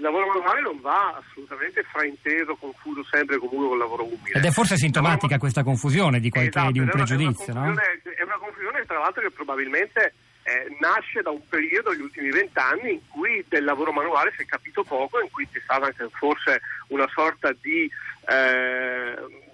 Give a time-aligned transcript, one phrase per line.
[0.00, 4.38] il lavoro manuale non va assolutamente frainteso, confuso sempre comunque con il lavoro umile.
[4.38, 7.74] Ed è forse sintomatica questa confusione di, qualche, esatto, di un pregiudizio, è una, no?
[7.74, 12.92] È una confusione tra l'altro che probabilmente eh, nasce da un periodo, gli ultimi vent'anni,
[12.92, 16.62] in cui del lavoro manuale si è capito poco, in cui c'è stata anche forse
[16.88, 17.90] una sorta di...
[18.26, 19.48] Eh,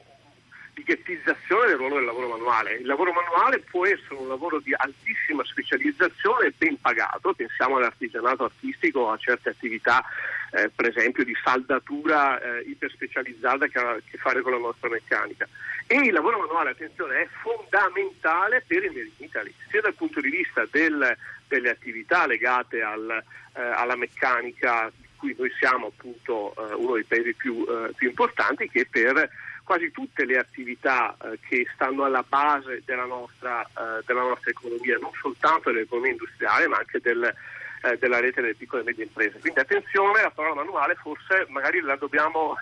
[0.77, 2.75] di ghettizzazione del ruolo del lavoro manuale.
[2.75, 8.45] Il lavoro manuale può essere un lavoro di altissima specializzazione e ben pagato, pensiamo all'artigianato
[8.45, 10.05] artistico, a certe attività,
[10.53, 14.89] eh, per esempio di saldatura eh, iperspecializzata che ha a che fare con la nostra
[14.89, 15.47] meccanica.
[15.87, 20.21] E il lavoro manuale, attenzione, è fondamentale per il Made in Italy, sia dal punto
[20.21, 23.23] di vista del, delle attività legate al,
[23.55, 28.09] eh, alla meccanica, di cui noi siamo appunto eh, uno dei paesi più, eh, più
[28.09, 29.31] importanti, che per
[29.67, 34.97] quasi tutte le attività eh, che stanno alla base della nostra, eh, della nostra, economia,
[34.99, 37.35] non soltanto dell'economia industriale ma anche del,
[37.83, 39.39] eh, della rete delle piccole e medie imprese.
[39.39, 42.57] Quindi attenzione, la parola manuale forse magari la dobbiamo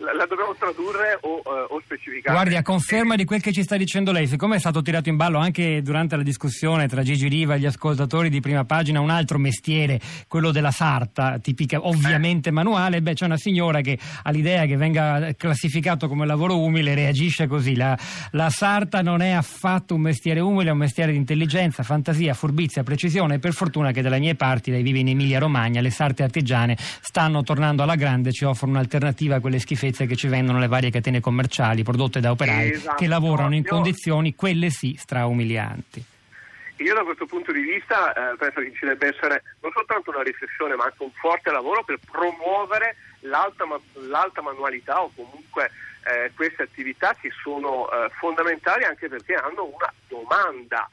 [0.00, 2.34] la dobbiamo tradurre o, uh, o, specificare.
[2.34, 5.16] Guardi, a conferma di quel che ci sta dicendo lei, siccome è stato tirato in
[5.16, 9.10] ballo anche durante la discussione tra Gigi Riva e gli ascoltatori di prima pagina un
[9.10, 12.52] altro mestiere, quello della sarta, tipica ovviamente eh.
[12.52, 17.76] manuale, beh c'è una signora che all'idea che venga classificato come lavoro umile reagisce così,
[17.76, 17.96] la,
[18.32, 22.82] la sarta non è affatto un mestiere umile, è un mestiere di intelligenza, fantasia, furbizia,
[22.82, 26.22] precisione e per fortuna che dalle mie parti, lei vive in Emilia Romagna, le sarte
[26.22, 30.58] artigiane stanno tornando alla grande, ci offrono un'alternativa a quelle schifezze schifezze che ci vendono
[30.58, 32.96] le varie catene commerciali prodotte da operai esatto.
[32.96, 36.04] che lavorano in condizioni, quelle sì, straumilianti.
[36.76, 40.22] Io da questo punto di vista eh, penso che ci debba essere non soltanto una
[40.22, 43.66] riflessione ma anche un forte lavoro per promuovere l'alta,
[44.08, 45.70] l'alta manualità o comunque
[46.04, 50.88] eh, queste attività che sono eh, fondamentali anche perché hanno una domanda.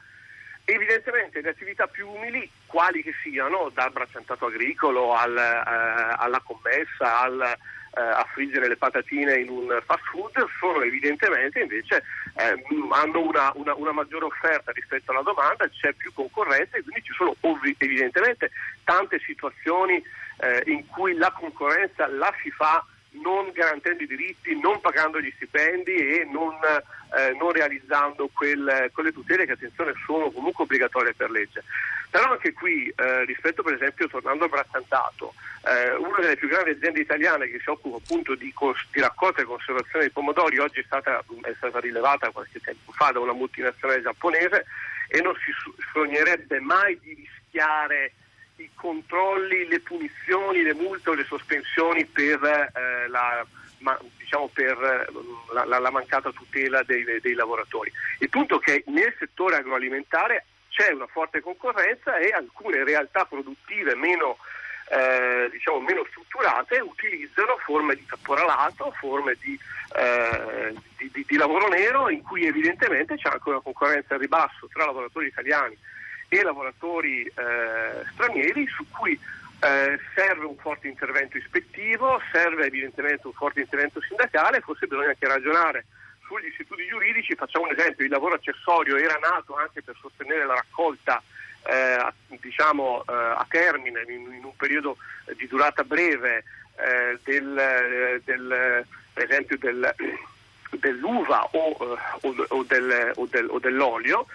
[0.66, 7.22] Evidentemente le attività più umili, quali che siano, dal bracciantato agricolo al, eh, alla commessa,
[7.22, 7.58] al,
[8.02, 12.04] a friggere le patatine in un fast food sono evidentemente invece
[12.36, 17.02] eh, hanno una, una, una, maggiore offerta rispetto alla domanda, c'è più concorrenza e quindi
[17.04, 17.36] ci sono
[17.78, 18.52] evidentemente
[18.84, 20.02] tante situazioni
[20.40, 22.86] eh, in cui la concorrenza la si fa
[23.22, 29.12] non garantendo i diritti, non pagando gli stipendi e non, eh, non realizzando quel, quelle
[29.12, 31.64] tutele che attenzione sono comunque obbligatorie per legge.
[32.10, 35.34] Però anche qui, eh, rispetto per esempio, tornando al bracciantato,
[35.66, 39.42] eh, una delle più grandi aziende italiane che si occupa appunto di, cons- di raccolta
[39.42, 43.34] e conservazione dei pomodori, oggi è stata, è stata, rilevata qualche tempo fa da una
[43.34, 44.66] multinazionale giapponese
[45.10, 45.52] e non si
[45.92, 48.14] sognerebbe mai di rischiare
[48.58, 53.46] i controlli, le punizioni, le multe o le sospensioni per, eh, la,
[53.80, 57.92] ma, diciamo per eh, la, la, la, mancata tutela dei, dei lavoratori.
[58.20, 63.96] Il punto è che nel settore agroalimentare c'è una forte concorrenza e alcune realtà produttive
[63.96, 64.38] meno,
[64.90, 69.58] eh, diciamo, meno strutturate utilizzano forme di caporalato, forme di,
[69.96, 74.68] eh, di, di, di, lavoro nero in cui evidentemente c'è anche una concorrenza a ribasso
[74.72, 75.78] tra lavoratori italiani
[76.30, 79.20] e lavoratori eh, stranieri su cui
[79.60, 85.28] eh, serve un forte intervento ispettivo, serve evidentemente un forte intervento sindacale, forse bisogna anche
[85.28, 85.86] ragionare
[86.28, 90.56] sugli istituti giuridici, facciamo un esempio, il lavoro accessorio era nato anche per sostenere la
[90.56, 91.22] raccolta
[91.64, 94.98] eh, diciamo, eh, a termine in, in, un periodo
[95.36, 96.44] di durata breve
[96.76, 99.94] eh, del, eh, del, per esempio del,
[100.72, 104.28] dell'uva o, eh, o, o, del, o dell'olio.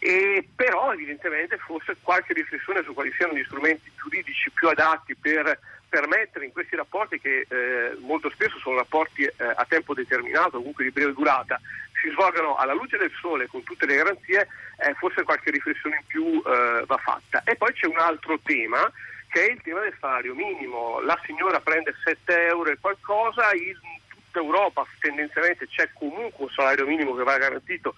[0.00, 5.58] E però evidentemente forse qualche riflessione su quali siano gli strumenti giuridici più adatti per
[5.88, 10.84] permettere in questi rapporti che eh, molto spesso sono rapporti eh, a tempo determinato, comunque
[10.84, 11.60] di breve durata,
[12.00, 16.06] si svolgano alla luce del sole con tutte le garanzie, eh, forse qualche riflessione in
[16.06, 17.42] più eh, va fatta.
[17.44, 18.90] E poi c'è un altro tema
[19.28, 21.00] che è il tema del salario minimo.
[21.00, 23.74] La signora prende 7 euro e qualcosa, in
[24.08, 27.96] tutta Europa tendenzialmente c'è comunque un salario minimo che va garantito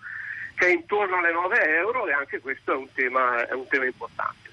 [0.60, 3.86] che è intorno alle 9 euro e anche questo è un tema, è un tema
[3.86, 4.49] importante.